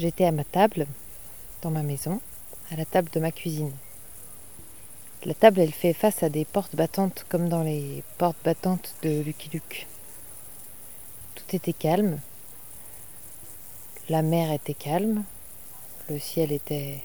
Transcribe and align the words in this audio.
J'étais 0.00 0.24
à 0.24 0.32
ma 0.32 0.44
table, 0.44 0.86
dans 1.60 1.70
ma 1.70 1.82
maison, 1.82 2.22
à 2.70 2.76
la 2.76 2.86
table 2.86 3.10
de 3.10 3.20
ma 3.20 3.32
cuisine. 3.32 3.74
La 5.26 5.34
table, 5.34 5.60
elle 5.60 5.74
fait 5.74 5.92
face 5.92 6.22
à 6.22 6.30
des 6.30 6.46
portes 6.46 6.74
battantes 6.74 7.26
comme 7.28 7.50
dans 7.50 7.62
les 7.62 8.02
portes 8.16 8.42
battantes 8.42 8.94
de 9.02 9.20
Lucky 9.20 9.50
Luke. 9.52 9.86
Tout 11.34 11.54
était 11.54 11.74
calme. 11.74 12.18
La 14.08 14.22
mer 14.22 14.50
était 14.52 14.72
calme. 14.72 15.22
Le 16.08 16.18
ciel 16.18 16.50
était, 16.50 17.02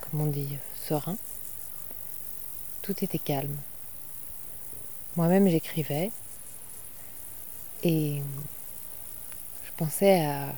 comme 0.00 0.22
on 0.22 0.26
dit, 0.26 0.56
serein. 0.74 1.18
Tout 2.80 3.04
était 3.04 3.18
calme. 3.18 3.58
Moi-même, 5.16 5.48
j'écrivais. 5.48 6.10
Et 7.82 8.22
je 9.66 9.70
pensais 9.76 10.24
à, 10.24 10.54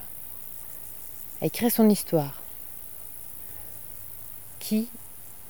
à 1.40 1.46
écrire 1.46 1.70
son 1.70 1.88
histoire. 1.88 2.42
Qui 4.58 4.88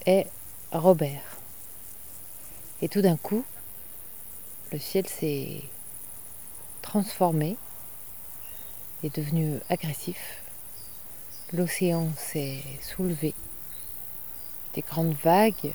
est 0.06 0.26
Robert? 0.72 1.38
Et 2.82 2.88
tout 2.88 3.02
d'un 3.02 3.16
coup, 3.16 3.44
le 4.72 4.78
ciel 4.78 5.06
s'est 5.08 5.62
transformé, 6.80 7.56
est 9.02 9.14
devenu 9.14 9.58
agressif. 9.68 10.42
L'océan 11.52 12.08
s'est 12.16 12.62
soulevé. 12.80 13.34
Des 14.74 14.82
grandes 14.82 15.14
vagues, 15.14 15.74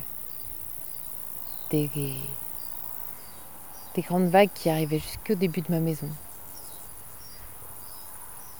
des, 1.70 1.90
des 3.94 4.02
grandes 4.02 4.30
vagues 4.30 4.54
qui 4.54 4.70
arrivaient 4.70 5.00
jusqu'au 5.00 5.36
début 5.36 5.62
de 5.62 5.72
ma 5.72 5.80
maison. 5.82 6.10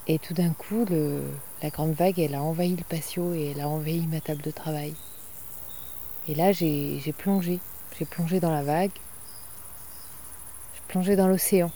Et 0.08 0.18
tout 0.18 0.34
d'un 0.34 0.50
coup, 0.50 0.84
la 1.62 1.70
grande 1.70 1.92
vague, 1.92 2.20
elle 2.20 2.34
a 2.34 2.42
envahi 2.42 2.76
le 2.76 2.84
patio 2.84 3.34
et 3.34 3.50
elle 3.50 3.60
a 3.60 3.68
envahi 3.68 4.06
ma 4.06 4.20
table 4.20 4.42
de 4.42 4.52
travail. 4.52 4.94
Et 6.28 6.34
là, 6.34 6.52
j'ai 6.52 7.14
plongé. 7.16 7.58
J'ai 7.98 8.04
plongé 8.04 8.38
dans 8.38 8.52
la 8.52 8.62
vague. 8.62 8.92
Je 10.74 10.80
plongeais 10.88 11.16
dans 11.16 11.26
l'océan. 11.26 11.72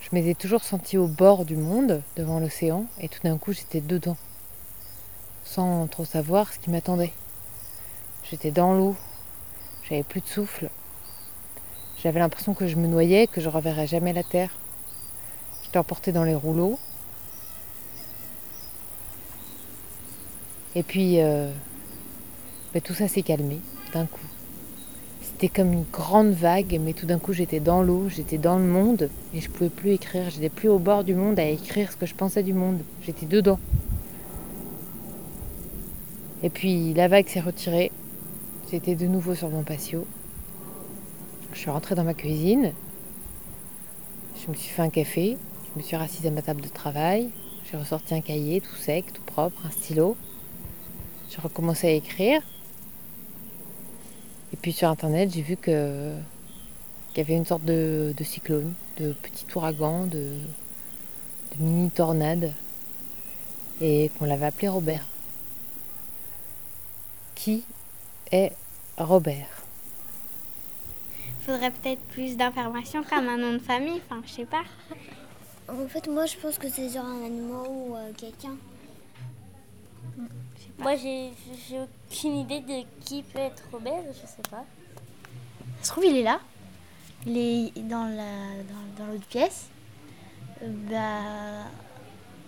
Je 0.00 0.08
m'étais 0.12 0.34
toujours 0.34 0.64
sentie 0.64 0.98
au 0.98 1.06
bord 1.06 1.44
du 1.44 1.56
monde, 1.56 2.02
devant 2.16 2.40
l'océan, 2.40 2.86
et 2.98 3.08
tout 3.08 3.20
d'un 3.22 3.38
coup 3.38 3.52
j'étais 3.52 3.80
dedans, 3.80 4.16
sans 5.44 5.86
trop 5.86 6.04
savoir 6.04 6.52
ce 6.52 6.58
qui 6.58 6.70
m'attendait. 6.70 7.12
J'étais 8.28 8.50
dans 8.50 8.74
l'eau, 8.74 8.96
j'avais 9.88 10.02
plus 10.02 10.20
de 10.20 10.26
souffle. 10.26 10.68
J'avais 12.02 12.18
l'impression 12.18 12.52
que 12.52 12.66
je 12.66 12.76
me 12.76 12.88
noyais, 12.88 13.26
que 13.28 13.40
je 13.40 13.48
reverrais 13.48 13.86
jamais 13.86 14.12
la 14.12 14.24
terre. 14.24 14.50
J'étais 15.72 15.78
emportée 15.78 16.12
dans 16.12 16.24
les 16.24 16.34
rouleaux. 16.34 16.78
Et 20.74 20.82
puis, 20.82 21.22
euh, 21.22 21.50
ben, 22.74 22.82
tout 22.82 22.92
ça 22.92 23.08
s'est 23.08 23.22
calmé 23.22 23.58
d'un 23.94 24.04
coup. 24.04 24.20
C'était 25.22 25.48
comme 25.48 25.72
une 25.72 25.86
grande 25.90 26.32
vague, 26.32 26.78
mais 26.78 26.92
tout 26.92 27.06
d'un 27.06 27.18
coup 27.18 27.32
j'étais 27.32 27.58
dans 27.58 27.82
l'eau, 27.82 28.10
j'étais 28.10 28.36
dans 28.36 28.58
le 28.58 28.66
monde 28.66 29.08
et 29.32 29.40
je 29.40 29.48
pouvais 29.48 29.70
plus 29.70 29.92
écrire. 29.92 30.28
J'étais 30.28 30.50
plus 30.50 30.68
au 30.68 30.78
bord 30.78 31.04
du 31.04 31.14
monde 31.14 31.38
à 31.40 31.46
écrire 31.46 31.90
ce 31.90 31.96
que 31.96 32.04
je 32.04 32.14
pensais 32.14 32.42
du 32.42 32.52
monde. 32.52 32.80
J'étais 33.00 33.24
dedans. 33.24 33.58
Et 36.42 36.50
puis 36.50 36.92
la 36.92 37.08
vague 37.08 37.28
s'est 37.28 37.40
retirée. 37.40 37.90
J'étais 38.70 38.94
de 38.94 39.06
nouveau 39.06 39.34
sur 39.34 39.48
mon 39.48 39.62
patio. 39.62 40.06
Je 41.54 41.60
suis 41.60 41.70
rentrée 41.70 41.94
dans 41.94 42.04
ma 42.04 42.12
cuisine. 42.12 42.74
Je 44.36 44.50
me 44.50 44.54
suis 44.54 44.68
fait 44.68 44.82
un 44.82 44.90
café. 44.90 45.38
Je 45.72 45.78
me 45.78 45.82
suis 45.82 45.96
rassise 45.96 46.26
à 46.26 46.30
ma 46.30 46.42
table 46.42 46.60
de 46.60 46.68
travail. 46.68 47.30
J'ai 47.64 47.78
ressorti 47.78 48.14
un 48.14 48.20
cahier 48.20 48.60
tout 48.60 48.76
sec, 48.76 49.10
tout 49.12 49.22
propre, 49.22 49.64
un 49.64 49.70
stylo. 49.70 50.16
J'ai 51.30 51.40
recommencé 51.40 51.86
à 51.86 51.90
écrire. 51.92 52.42
Et 54.52 54.56
puis 54.56 54.72
sur 54.72 54.88
internet, 54.88 55.32
j'ai 55.32 55.40
vu 55.40 55.56
que 55.56 56.14
qu'il 57.08 57.18
y 57.18 57.20
avait 57.26 57.36
une 57.36 57.44
sorte 57.44 57.64
de, 57.64 58.14
cyclone, 58.22 58.74
de 58.96 59.12
petit 59.12 59.46
ouragan, 59.54 60.06
de, 60.06 60.38
de 61.52 61.62
mini 61.62 61.90
tornade, 61.90 62.52
et 63.80 64.10
qu'on 64.18 64.24
l'avait 64.24 64.46
appelé 64.46 64.68
Robert. 64.68 65.04
Qui 67.34 67.64
est 68.30 68.52
Robert? 68.96 69.48
Faudrait 71.44 71.70
peut-être 71.70 72.00
plus 72.12 72.36
d'informations 72.36 73.02
comme 73.02 73.28
un 73.28 73.36
nom 73.36 73.52
de 73.52 73.58
famille, 73.58 74.00
enfin 74.08 74.22
je 74.24 74.32
sais 74.32 74.46
pas. 74.46 74.62
En 75.68 75.86
fait, 75.88 76.08
moi 76.08 76.26
je 76.26 76.36
pense 76.36 76.58
que 76.58 76.68
c'est 76.68 76.88
genre 76.90 77.06
un 77.06 77.24
animal 77.24 77.66
ou 77.68 77.96
euh, 77.96 78.12
quelqu'un. 78.16 78.56
Moi, 80.78 80.96
j'ai 80.96 81.30
aucune 81.80 82.38
idée 82.38 82.60
de 82.60 82.84
qui 83.04 83.22
peut 83.22 83.38
être 83.38 83.62
Robert, 83.70 84.02
je 84.08 84.26
sais 84.26 84.42
pas. 84.50 84.64
Ça 85.78 85.84
se 85.84 85.88
trouve, 85.90 86.04
il 86.06 86.16
est 86.16 86.22
là. 86.22 86.40
Il 87.24 87.38
est 87.38 87.82
dans 87.82 88.06
la 88.06 88.62
dans, 88.98 89.06
l'autre 89.06 89.26
pièce. 89.26 89.68
Euh, 90.62 90.68
bah. 90.90 91.70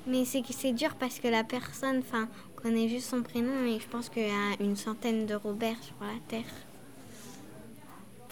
Mais 0.06 0.24
c'est 0.24 0.42
c'est 0.50 0.72
dur 0.72 0.96
parce 0.96 1.20
que 1.20 1.28
la 1.28 1.44
personne, 1.44 2.00
enfin, 2.00 2.28
connaît 2.56 2.88
juste 2.88 3.08
son 3.08 3.22
prénom 3.22 3.64
et 3.66 3.78
je 3.78 3.86
pense 3.88 4.08
qu'il 4.08 4.26
y 4.26 4.30
a 4.30 4.60
une 4.60 4.76
centaine 4.76 5.26
de 5.26 5.34
Robert 5.34 5.80
sur 5.82 5.94
la 6.00 6.18
Terre. 6.28 6.52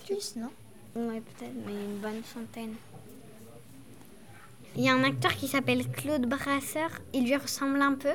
Plus, 0.04 0.37
non? 0.37 0.50
Ouais, 0.97 1.20
peut-être, 1.20 1.54
mais 1.64 1.72
une 1.72 1.99
bonne 1.99 2.22
centaine. 2.25 2.75
Il 4.75 4.83
y 4.83 4.88
a 4.88 4.94
un 4.94 5.05
acteur 5.05 5.34
qui 5.34 5.49
s'appelle 5.49 5.87
Claude 5.91 6.27
Brasseur. 6.27 6.91
Il 7.12 7.25
lui 7.25 7.37
ressemble 7.37 7.83
un 7.83 7.94
peu. 7.94 8.15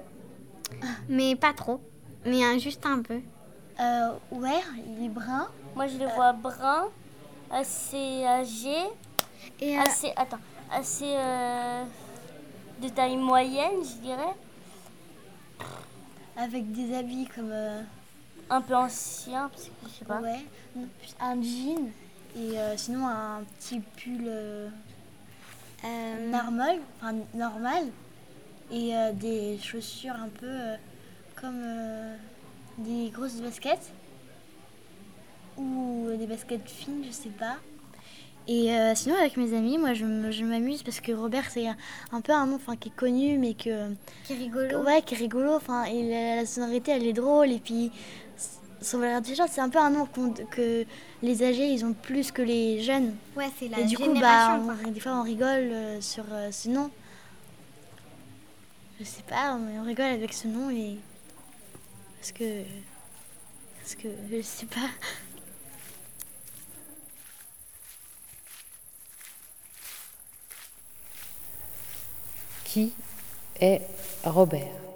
Mais 1.08 1.36
pas 1.36 1.54
trop. 1.54 1.80
Mais 2.26 2.60
juste 2.60 2.86
un 2.86 3.02
peu. 3.02 3.22
Euh, 3.80 4.10
ouais, 4.32 4.60
il 4.88 5.06
est 5.06 5.10
brun. 5.10 5.48
Moi, 5.76 5.88
je 5.88 5.98
le 5.98 6.08
vois 6.08 6.34
brun, 6.34 6.88
assez 7.52 8.26
âgé, 8.26 8.76
et 9.62 9.78
euh, 9.78 9.82
assez, 9.82 10.12
attends, 10.16 10.40
assez 10.72 11.14
euh, 11.16 11.84
de 12.82 12.90
taille 12.90 13.18
moyenne, 13.18 13.84
je 13.84 14.02
dirais. 14.02 14.36
Avec 16.36 16.72
des 16.72 16.96
habits 16.96 17.28
comme. 17.34 17.54
Un 18.50 18.62
peu 18.62 18.76
ancien, 18.76 19.50
parce 19.50 19.66
que 19.66 19.72
je 19.84 19.90
sais 19.90 20.06
pas. 20.06 20.22
Ouais, 20.22 20.46
un 21.20 21.42
jean 21.42 21.92
et 22.36 22.56
sinon 22.78 23.08
un 23.08 23.44
petit 23.60 23.80
pull 23.80 24.30
normal, 26.32 26.80
enfin 27.00 27.16
normal 27.34 27.86
et 28.72 28.96
euh, 28.96 29.12
des 29.14 29.58
chaussures 29.62 30.16
un 30.16 30.30
peu 30.30 30.46
euh, 30.46 30.76
comme 31.40 31.62
euh, 31.64 32.16
des 32.78 33.10
grosses 33.10 33.40
baskets 33.42 33.92
ou 35.58 36.08
des 36.18 36.28
baskets 36.28 36.68
fines, 36.70 37.04
je 37.06 37.12
sais 37.12 37.30
pas. 37.30 37.58
Et 38.50 38.70
sinon, 38.96 39.16
avec 39.18 39.36
mes 39.36 39.58
amis, 39.58 39.78
moi, 39.78 39.94
je 39.94 40.06
m'amuse 40.46 40.82
parce 40.82 41.02
que 41.02 41.12
Robert, 41.12 41.50
c'est 41.50 41.66
un, 42.14 42.22
peu 42.22 42.32
un 42.32 42.46
nom 42.46 42.58
qui 42.80 42.88
est 42.88 42.96
connu, 42.96 43.38
mais 43.38 43.56
que. 43.56 43.90
Qui 44.24 44.34
est 44.34 44.38
rigolo. 44.38 44.84
Ouais, 44.86 45.02
qui 45.02 45.16
est 45.16 45.18
rigolo. 45.18 45.52
Enfin, 45.54 45.84
et 45.84 46.38
la, 46.38 46.46
sonorité, 46.46 46.92
elle 46.92 47.06
est 47.06 47.12
drôle. 47.12 47.52
Et 47.52 47.60
puis, 47.60 47.92
son 48.82 49.00
valeur 49.00 49.22
déjà, 49.22 49.48
c'est 49.48 49.62
un 49.62 49.70
peu 49.70 49.80
un 49.80 49.90
nom 49.90 50.08
que 50.52 50.86
les 51.22 51.44
âgés, 51.44 51.68
ils 51.68 51.84
ont 51.86 51.94
plus 51.94 52.32
que 52.32 52.42
les 52.42 52.82
jeunes. 52.82 53.16
Ouais, 53.36 53.50
c'est 53.58 53.68
la 53.68 53.80
Et 53.80 53.86
du 53.86 53.98
coup, 53.98 54.14
bah, 54.20 54.60
des 54.88 55.00
fois, 55.00 55.14
on 55.14 55.24
rigole 55.24 55.72
sur 56.02 56.26
ce 56.52 56.70
nom. 56.70 56.90
Je 59.00 59.06
sais 59.06 59.24
pas, 59.24 59.56
on 59.56 59.84
rigole 59.84 60.06
avec 60.06 60.34
ce 60.34 60.48
nom 60.48 60.70
et. 60.72 60.98
Parce 62.20 62.32
que. 62.32 62.64
Parce 63.80 63.96
que. 63.96 64.08
Je 64.32 64.42
sais 64.42 64.66
pas. 64.66 64.90
Qui 72.66 72.94
est 73.60 73.82
Robert? 74.24 74.87